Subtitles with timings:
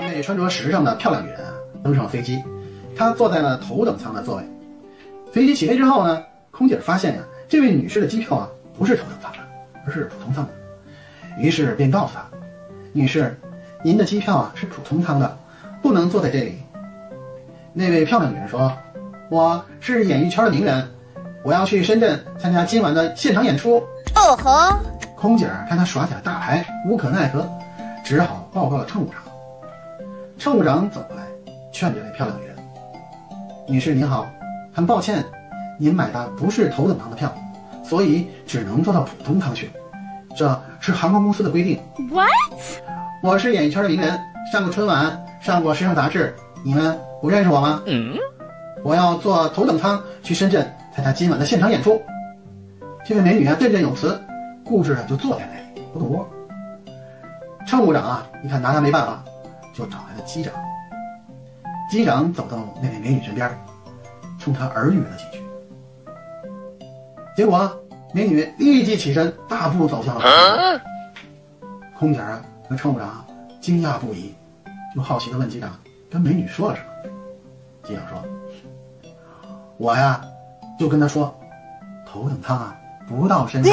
[0.00, 1.52] 一位穿着时尚的漂亮女人啊，
[1.82, 2.40] 登上了飞机，
[2.96, 4.44] 她坐在了头等舱的座位。
[5.32, 8.48] 飞机起飞之后呢，空姐发现呀，这位女士的机票啊
[8.78, 9.38] 不是头等舱的，
[9.84, 10.50] 而是普通舱的。
[11.40, 12.24] 于是便告诉她，
[12.92, 13.36] 女士，
[13.82, 15.36] 您的机票啊是普通舱的，
[15.82, 16.58] 不能坐在这里。
[17.72, 18.72] 那位漂亮女人说
[19.30, 20.88] ：“我是演艺圈的名人，
[21.44, 23.82] 我要去深圳参加今晚的现场演出。”
[24.14, 24.78] 哦吼！
[25.16, 27.48] 空姐看她耍起了大牌，无可奈何，
[28.08, 29.20] 只好报告了乘务长。
[30.38, 31.24] 乘务长走过来，
[31.70, 32.56] 劝这位漂亮女人
[33.68, 34.26] ：“女士您好，
[34.72, 35.22] 很抱歉，
[35.78, 37.30] 您买的不是头等舱的票，
[37.84, 39.70] 所以只能坐到普通舱去。
[40.34, 41.78] 这是航空公司的规定。”
[42.10, 42.30] What？
[43.22, 44.18] 我是演艺圈的名人，
[44.50, 47.82] 上过春晚，上过时尚杂志，你们不认识我吗？
[47.84, 48.16] 嗯。
[48.82, 50.66] 我要坐头等舱去深圳
[50.96, 52.00] 参加今晚的现场演出。
[53.04, 54.18] 这位美女啊，振振有词，
[54.64, 56.26] 固执的就坐在那里不动窝。
[57.68, 59.22] 乘务长啊，一看拿他没办法，
[59.74, 60.54] 就找来了机长。
[61.90, 63.46] 机长走到那位美女身边，
[64.40, 65.44] 冲她耳语了几句。
[67.36, 67.70] 结果，
[68.14, 70.30] 美女立即起身，大步走向了空
[70.80, 70.82] 姐。
[71.98, 73.22] 空姐啊和乘务长
[73.60, 74.34] 惊讶不已，
[74.94, 75.78] 就好奇的问机长
[76.10, 77.10] ：“跟美女说了什么？”
[77.84, 78.24] 机长说
[79.76, 80.22] ：“我呀，
[80.78, 81.38] 就跟她说，
[82.06, 82.74] 头等舱啊。”
[83.06, 83.72] 不到深圳。